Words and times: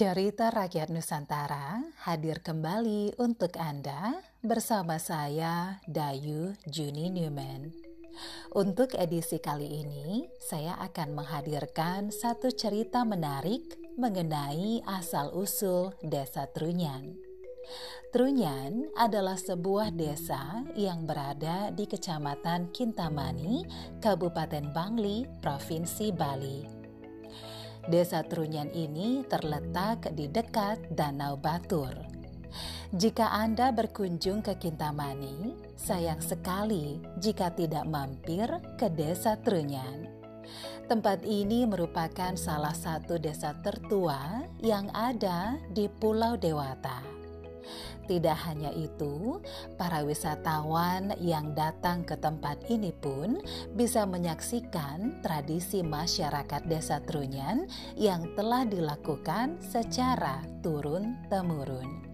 Cerita 0.00 0.48
Rakyat 0.48 0.88
Nusantara 0.88 1.76
hadir 2.08 2.40
kembali 2.40 3.20
untuk 3.20 3.52
Anda 3.60 4.16
bersama 4.40 4.96
saya 4.96 5.76
Dayu 5.84 6.56
Juni 6.64 7.12
Newman. 7.12 7.68
Untuk 8.56 8.96
edisi 8.96 9.44
kali 9.44 9.68
ini, 9.84 10.24
saya 10.40 10.80
akan 10.80 11.20
menghadirkan 11.20 12.08
satu 12.16 12.48
cerita 12.48 13.04
menarik 13.04 13.76
mengenai 14.00 14.80
asal-usul 14.88 15.92
Desa 16.00 16.48
Trunyan. 16.48 17.20
Trunyan 18.08 18.88
adalah 18.96 19.36
sebuah 19.36 19.92
desa 19.92 20.64
yang 20.80 21.04
berada 21.04 21.68
di 21.76 21.84
Kecamatan 21.84 22.72
Kintamani, 22.72 23.68
Kabupaten 24.00 24.64
Bangli, 24.72 25.28
Provinsi 25.44 26.08
Bali. 26.08 26.79
Desa 27.90 28.22
Trunyan 28.22 28.70
ini 28.70 29.26
terletak 29.26 30.14
di 30.14 30.30
dekat 30.30 30.94
Danau 30.94 31.34
Batur. 31.34 31.90
Jika 32.94 33.34
Anda 33.34 33.74
berkunjung 33.74 34.46
ke 34.46 34.54
Kintamani, 34.62 35.58
sayang 35.74 36.22
sekali 36.22 37.02
jika 37.18 37.50
tidak 37.50 37.90
mampir 37.90 38.46
ke 38.78 38.86
Desa 38.94 39.34
Trunyan. 39.42 40.06
Tempat 40.86 41.26
ini 41.26 41.66
merupakan 41.66 42.38
salah 42.38 42.74
satu 42.74 43.18
desa 43.18 43.54
tertua 43.58 44.46
yang 44.62 44.90
ada 44.90 45.58
di 45.70 45.86
Pulau 45.86 46.34
Dewata. 46.38 47.09
Tidak 48.06 48.38
hanya 48.50 48.74
itu, 48.74 49.38
para 49.78 50.02
wisatawan 50.02 51.14
yang 51.22 51.54
datang 51.54 52.02
ke 52.02 52.18
tempat 52.18 52.58
ini 52.66 52.90
pun 52.90 53.38
bisa 53.78 54.02
menyaksikan 54.06 55.22
tradisi 55.22 55.86
masyarakat 55.86 56.66
Desa 56.66 56.98
Trunyan 57.02 57.70
yang 57.94 58.34
telah 58.34 58.66
dilakukan 58.66 59.62
secara 59.62 60.42
turun-temurun. 60.64 62.10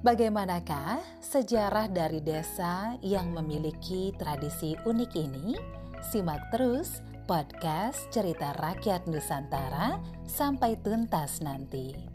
Bagaimanakah 0.00 1.20
sejarah 1.20 1.92
dari 1.92 2.24
desa 2.24 2.96
yang 3.04 3.36
memiliki 3.36 4.16
tradisi 4.16 4.72
unik 4.88 5.12
ini? 5.12 5.60
Simak 6.00 6.48
terus 6.48 7.04
podcast 7.28 8.08
Cerita 8.08 8.56
Rakyat 8.56 9.04
Nusantara 9.04 10.00
sampai 10.24 10.80
tuntas 10.80 11.44
nanti. 11.44 12.09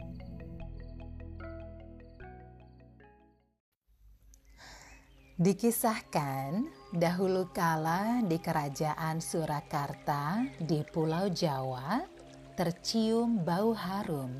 Dikisahkan 5.36 6.64
dahulu 6.96 7.52
kala 7.52 8.24
di 8.24 8.40
kerajaan 8.40 9.20
Surakarta 9.20 10.40
di 10.56 10.80
Pulau 10.80 11.28
Jawa 11.28 12.00
tercium 12.56 13.44
bau 13.44 13.76
harum 13.76 14.32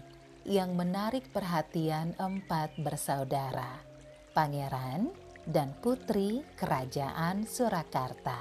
yang 0.49 0.73
menarik 0.73 1.29
perhatian 1.37 2.17
empat 2.17 2.81
bersaudara, 2.81 3.77
pangeran 4.33 5.13
dan 5.45 5.77
putri 5.85 6.41
kerajaan 6.57 7.45
Surakarta. 7.45 8.41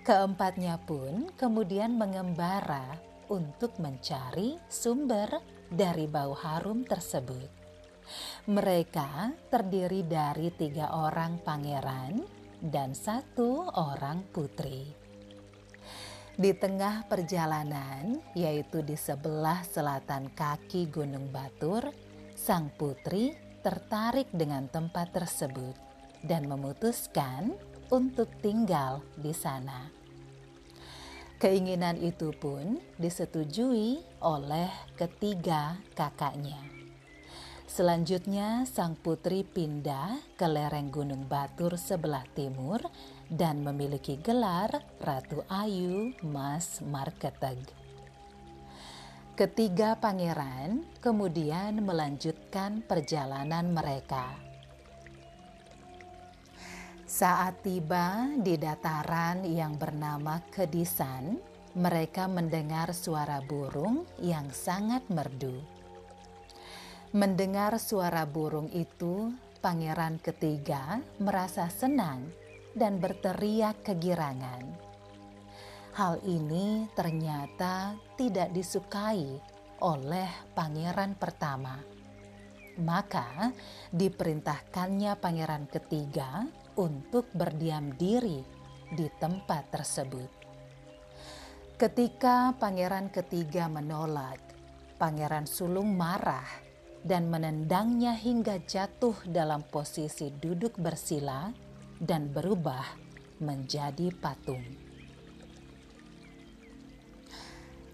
Keempatnya 0.00 0.80
pun 0.80 1.28
kemudian 1.36 1.92
mengembara 1.92 2.96
untuk 3.28 3.76
mencari 3.76 4.56
sumber 4.72 5.28
dari 5.68 6.08
bau 6.08 6.32
harum 6.32 6.88
tersebut. 6.88 7.59
Mereka 8.48 9.34
terdiri 9.50 10.06
dari 10.06 10.50
tiga 10.54 10.94
orang 10.94 11.42
pangeran 11.42 12.20
dan 12.60 12.92
satu 12.92 13.68
orang 13.72 14.26
putri. 14.30 14.84
Di 16.40 16.56
tengah 16.56 17.04
perjalanan, 17.04 18.16
yaitu 18.32 18.80
di 18.80 18.96
sebelah 18.96 19.60
selatan 19.60 20.32
kaki 20.32 20.88
Gunung 20.88 21.28
Batur, 21.28 21.92
sang 22.32 22.72
putri 22.80 23.36
tertarik 23.60 24.32
dengan 24.32 24.64
tempat 24.72 25.12
tersebut 25.12 25.76
dan 26.24 26.48
memutuskan 26.48 27.52
untuk 27.92 28.32
tinggal 28.40 29.04
di 29.20 29.36
sana. 29.36 29.92
Keinginan 31.40 32.00
itu 32.00 32.32
pun 32.36 32.80
disetujui 33.00 34.00
oleh 34.20 34.68
ketiga 34.96 35.76
kakaknya. 35.96 36.79
Selanjutnya, 37.70 38.66
sang 38.66 38.98
putri 38.98 39.46
pindah 39.46 40.18
ke 40.34 40.42
lereng 40.42 40.90
Gunung 40.90 41.30
Batur 41.30 41.78
sebelah 41.78 42.26
timur 42.34 42.82
dan 43.30 43.62
memiliki 43.62 44.18
gelar 44.18 44.74
Ratu 44.98 45.46
Ayu 45.46 46.10
Mas 46.26 46.82
Marketeg. 46.82 47.62
Ketiga 49.38 49.94
pangeran 49.94 50.82
kemudian 50.98 51.78
melanjutkan 51.86 52.82
perjalanan 52.82 53.70
mereka. 53.70 54.34
Saat 57.06 57.62
tiba 57.62 58.34
di 58.34 58.58
dataran 58.58 59.46
yang 59.46 59.78
bernama 59.78 60.42
Kedisan, 60.50 61.38
mereka 61.78 62.26
mendengar 62.26 62.90
suara 62.90 63.38
burung 63.46 64.02
yang 64.18 64.50
sangat 64.50 65.06
merdu. 65.06 65.79
Mendengar 67.10 67.74
suara 67.82 68.22
burung 68.22 68.70
itu, 68.70 69.34
pangeran 69.58 70.22
ketiga 70.22 71.02
merasa 71.18 71.66
senang 71.66 72.30
dan 72.70 73.02
berteriak 73.02 73.82
kegirangan. 73.82 74.62
Hal 75.98 76.22
ini 76.22 76.86
ternyata 76.94 77.98
tidak 78.14 78.54
disukai 78.54 79.26
oleh 79.82 80.30
pangeran 80.54 81.18
pertama. 81.18 81.82
Maka 82.78 83.50
diperintahkannya 83.90 85.18
pangeran 85.18 85.66
ketiga 85.66 86.46
untuk 86.78 87.26
berdiam 87.34 87.90
diri 87.98 88.38
di 88.86 89.10
tempat 89.18 89.66
tersebut. 89.74 90.30
Ketika 91.74 92.54
pangeran 92.54 93.10
ketiga 93.10 93.66
menolak, 93.66 94.38
pangeran 94.94 95.50
sulung 95.50 95.98
marah 95.98 96.69
dan 97.00 97.32
menendangnya 97.32 98.12
hingga 98.12 98.60
jatuh 98.64 99.16
dalam 99.24 99.64
posisi 99.64 100.28
duduk 100.28 100.76
bersila 100.76 101.48
dan 101.96 102.28
berubah 102.28 102.84
menjadi 103.40 104.12
patung. 104.20 104.64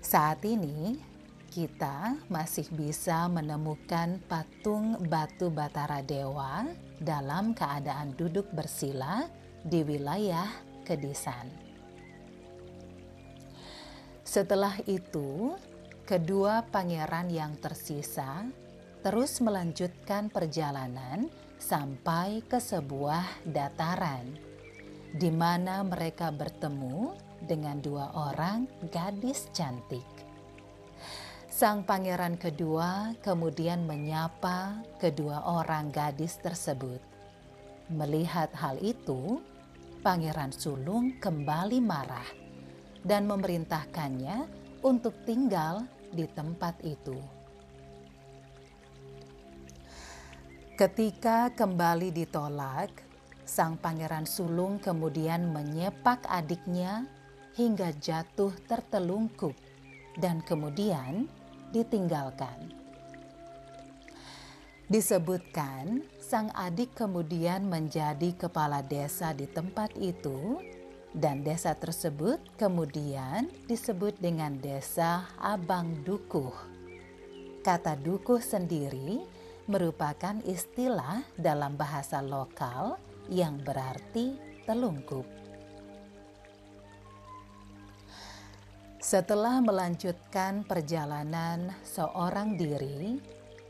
Saat 0.03 0.47
ini, 0.47 0.99
kita 1.51 2.15
masih 2.31 2.69
bisa 2.75 3.27
menemukan 3.27 4.23
patung 4.31 5.03
batu 5.11 5.51
batara 5.51 6.05
dewa 6.05 6.69
dalam 7.03 7.57
keadaan 7.57 8.15
duduk 8.15 8.47
bersila 8.55 9.27
di 9.65 9.83
wilayah 9.83 10.47
Kedisan. 10.87 11.51
Setelah 14.23 14.79
itu, 14.87 15.59
kedua 16.07 16.63
pangeran 16.71 17.27
yang 17.27 17.59
tersisa 17.59 18.47
terus 19.07 19.39
melanjutkan 19.39 20.27
perjalanan 20.35 21.31
sampai 21.63 22.43
ke 22.43 22.59
sebuah 22.59 23.47
dataran 23.47 24.35
di 25.15 25.31
mana 25.31 25.87
mereka 25.87 26.35
bertemu 26.35 27.15
dengan 27.39 27.79
dua 27.79 28.11
orang 28.19 28.67
gadis 28.91 29.47
cantik. 29.55 30.03
Sang 31.47 31.87
pangeran 31.87 32.35
kedua 32.35 33.15
kemudian 33.23 33.87
menyapa 33.87 34.83
kedua 34.99 35.55
orang 35.55 35.95
gadis 35.95 36.43
tersebut. 36.43 36.99
Melihat 37.87 38.51
hal 38.59 38.75
itu, 38.83 39.39
Pangeran 40.03 40.51
Sulung 40.51 41.15
kembali 41.23 41.79
marah 41.79 42.27
dan 43.07 43.31
memerintahkannya 43.31 44.51
untuk 44.83 45.15
tinggal 45.23 45.87
di 46.11 46.27
tempat 46.27 46.83
itu. 46.83 47.36
Ketika 50.77 51.57
kembali 51.57 52.13
ditolak, 52.13 52.93
sang 53.49 53.81
pangeran 53.81 54.29
sulung 54.29 54.77
kemudian 54.77 55.49
menyepak 55.49 56.29
adiknya 56.29 57.09
hingga 57.57 57.97
jatuh 57.97 58.53
tertelungkup 58.69 59.57
dan 60.21 60.45
kemudian 60.45 61.33
ditinggalkan. 61.73 62.77
Disebutkan 64.85 66.05
sang 66.21 66.53
adik 66.53 66.93
kemudian 66.93 67.65
menjadi 67.65 68.37
kepala 68.37 68.85
desa 68.85 69.33
di 69.33 69.49
tempat 69.49 69.97
itu 69.97 70.61
dan 71.17 71.41
desa 71.41 71.73
tersebut 71.73 72.37
kemudian 72.61 73.49
disebut 73.65 74.21
dengan 74.21 74.61
desa 74.61 75.25
Abang 75.41 76.05
Dukuh. 76.05 76.53
Kata 77.65 77.97
dukuh 77.97 78.45
sendiri 78.45 79.25
merupakan 79.67 80.39
istilah 80.47 81.27
dalam 81.35 81.75
bahasa 81.75 82.23
lokal 82.23 82.99
yang 83.27 83.59
berarti 83.63 84.39
telungkup. 84.67 85.27
Setelah 89.03 89.63
melanjutkan 89.63 90.67
perjalanan 90.67 91.71
seorang 91.87 92.59
diri, 92.59 93.19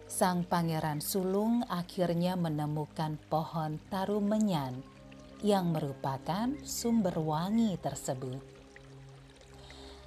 sang 0.09 0.49
pangeran 0.49 1.05
sulung 1.05 1.61
akhirnya 1.69 2.41
menemukan 2.41 3.21
pohon 3.29 3.77
tarumenyan 3.93 4.81
yang 5.45 5.77
merupakan 5.77 6.57
sumber 6.65 7.21
wangi 7.21 7.77
tersebut. 7.77 8.41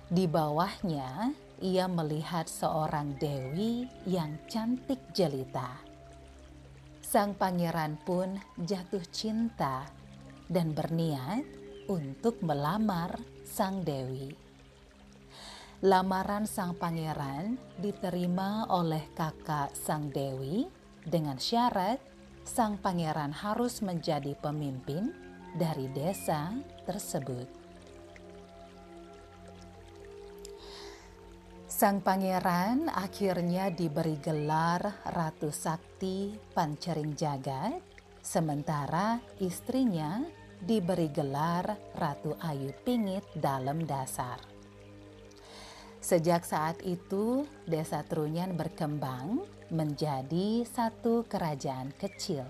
Di 0.09 0.25
bawahnya, 0.25 1.29
ia 1.59 1.87
melihat 1.87 2.47
seorang 2.47 3.15
dewi 3.19 3.87
yang 4.07 4.35
cantik 4.47 4.99
jelita 5.11 5.89
sang 7.09 7.33
pangeran 7.33 7.97
pun 8.05 8.37
jatuh 8.61 9.01
cinta 9.09 9.81
dan 10.45 10.77
berniat 10.77 11.41
untuk 11.89 12.37
melamar 12.45 13.17
sang 13.41 13.81
dewi. 13.81 14.29
Lamaran 15.81 16.45
sang 16.45 16.77
pangeran 16.77 17.57
diterima 17.81 18.69
oleh 18.69 19.09
kakak 19.17 19.73
sang 19.73 20.13
dewi 20.13 20.69
dengan 21.01 21.41
syarat 21.41 21.97
sang 22.45 22.77
pangeran 22.77 23.33
harus 23.33 23.81
menjadi 23.81 24.37
pemimpin 24.37 25.09
dari 25.57 25.89
desa 25.89 26.53
tersebut. 26.85 27.49
Sang 31.79 32.03
pangeran 32.03 32.91
akhirnya 32.91 33.71
diberi 33.71 34.19
gelar 34.19 34.83
Ratu 35.15 35.47
Sakti 35.47 36.35
Pancering 36.51 37.15
Jagat, 37.15 37.79
sementara 38.19 39.15
istrinya 39.39 40.19
diberi 40.59 41.07
gelar 41.07 41.71
Ratu 41.95 42.35
Ayu 42.43 42.75
Pingit 42.83 43.23
dalam 43.31 43.87
dasar. 43.87 44.43
Sejak 46.03 46.43
saat 46.43 46.83
itu, 46.83 47.47
desa 47.63 48.03
Trunyan 48.03 48.59
berkembang 48.59 49.47
menjadi 49.71 50.67
satu 50.67 51.23
kerajaan 51.31 51.95
kecil. 51.95 52.43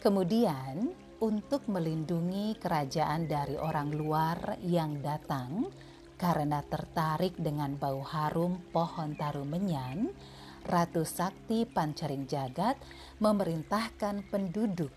Kemudian, 0.00 0.88
untuk 1.20 1.68
melindungi 1.68 2.56
kerajaan 2.56 3.28
dari 3.28 3.60
orang 3.60 3.92
luar 3.92 4.56
yang 4.64 5.04
datang, 5.04 5.68
karena 6.16 6.64
tertarik 6.64 7.36
dengan 7.36 7.76
bau 7.76 8.00
harum 8.00 8.60
pohon 8.72 9.12
tarumenyan, 9.16 10.12
Ratu 10.66 11.06
Sakti 11.06 11.68
Pancering 11.68 12.26
Jagat 12.26 12.74
memerintahkan 13.22 14.26
penduduk 14.32 14.90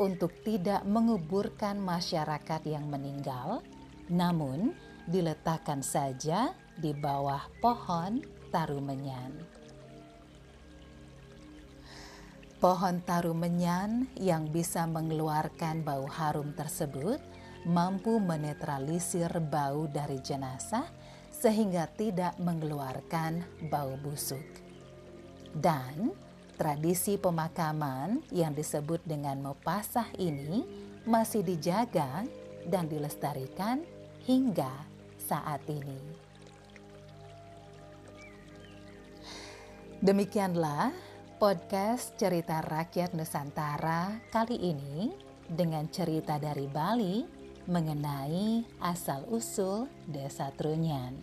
untuk 0.00 0.32
tidak 0.42 0.82
menguburkan 0.88 1.78
masyarakat 1.78 2.64
yang 2.64 2.88
meninggal, 2.88 3.60
namun 4.08 4.74
diletakkan 5.06 5.84
saja 5.84 6.56
di 6.74 6.96
bawah 6.96 7.44
pohon 7.60 8.24
tarumenyan. 8.50 9.30
Pohon 12.62 13.02
tarumenyan 13.02 14.06
yang 14.14 14.46
bisa 14.46 14.86
mengeluarkan 14.86 15.82
bau 15.82 16.06
harum 16.06 16.54
tersebut 16.54 17.18
mampu 17.66 18.18
menetralisir 18.18 19.30
bau 19.38 19.86
dari 19.86 20.18
jenazah 20.18 20.86
sehingga 21.30 21.90
tidak 21.90 22.38
mengeluarkan 22.38 23.42
bau 23.70 23.94
busuk. 23.98 24.44
Dan 25.52 26.14
tradisi 26.54 27.18
pemakaman 27.18 28.22
yang 28.30 28.54
disebut 28.54 29.02
dengan 29.02 29.42
mepasah 29.42 30.06
ini 30.18 30.62
masih 31.02 31.42
dijaga 31.42 32.22
dan 32.66 32.86
dilestarikan 32.86 33.82
hingga 34.22 34.70
saat 35.18 35.62
ini. 35.66 35.98
Demikianlah 40.02 40.90
podcast 41.38 42.18
cerita 42.18 42.58
rakyat 42.62 43.14
Nusantara 43.14 44.18
kali 44.30 44.58
ini 44.58 45.14
dengan 45.46 45.86
cerita 45.90 46.38
dari 46.38 46.66
Bali 46.66 47.41
mengenai 47.70 48.66
asal-usul 48.82 49.86
desa 50.10 50.50
Trunyan. 50.54 51.14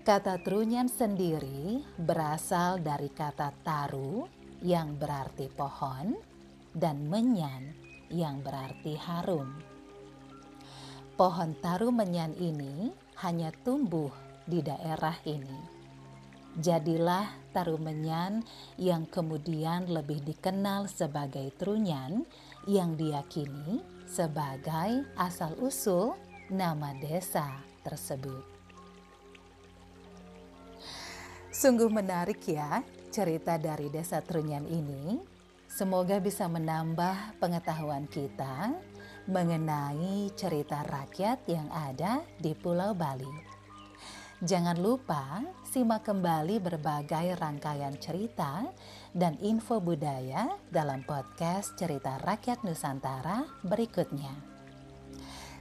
Kata 0.00 0.40
Trunyan 0.40 0.88
sendiri 0.88 1.84
berasal 1.96 2.80
dari 2.80 3.08
kata 3.12 3.52
taru 3.64 4.24
yang 4.60 4.96
berarti 4.96 5.48
pohon 5.48 6.16
dan 6.72 7.08
menyan 7.08 7.72
yang 8.12 8.44
berarti 8.44 8.96
harum. 8.96 9.60
Pohon 11.16 11.52
taru 11.60 11.92
menyan 11.92 12.32
ini 12.36 12.92
hanya 13.20 13.52
tumbuh 13.64 14.12
di 14.48 14.64
daerah 14.64 15.16
ini. 15.28 15.79
Jadilah 16.58 17.30
taru 17.54 17.78
menyan 17.78 18.42
yang 18.74 19.06
kemudian 19.06 19.86
lebih 19.86 20.18
dikenal 20.26 20.90
sebagai 20.90 21.54
Trunyan 21.54 22.26
yang 22.66 22.98
diyakini 22.98 23.78
sebagai 24.10 25.06
asal-usul 25.14 26.18
nama 26.50 26.90
desa 26.98 27.62
tersebut. 27.86 28.42
Sungguh 31.54 31.86
menarik 31.86 32.42
ya 32.50 32.82
cerita 33.14 33.54
dari 33.54 33.86
desa 33.86 34.18
Trunyan 34.18 34.66
ini. 34.66 35.22
Semoga 35.70 36.18
bisa 36.18 36.50
menambah 36.50 37.38
pengetahuan 37.38 38.10
kita 38.10 38.74
mengenai 39.30 40.34
cerita 40.34 40.82
rakyat 40.82 41.46
yang 41.46 41.70
ada 41.70 42.26
di 42.42 42.58
Pulau 42.58 42.90
Bali. 42.90 43.30
Jangan 44.42 44.80
lupa 44.80 45.44
simak 45.70 46.10
kembali 46.10 46.58
berbagai 46.58 47.38
rangkaian 47.38 47.94
cerita 48.02 48.66
dan 49.14 49.38
info 49.38 49.78
budaya 49.78 50.50
dalam 50.66 51.06
podcast 51.06 51.78
Cerita 51.78 52.18
Rakyat 52.18 52.66
Nusantara 52.66 53.46
berikutnya. 53.62 54.34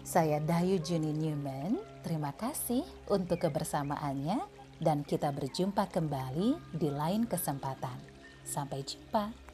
Saya 0.01 0.41
Dayu 0.41 0.81
Juni 0.81 1.13
Newman, 1.13 1.77
terima 2.01 2.33
kasih 2.33 2.81
untuk 3.05 3.37
kebersamaannya 3.37 4.41
dan 4.81 5.05
kita 5.05 5.29
berjumpa 5.29 5.85
kembali 5.93 6.57
di 6.73 6.89
lain 6.89 7.29
kesempatan. 7.29 8.01
Sampai 8.41 8.81
jumpa. 8.81 9.48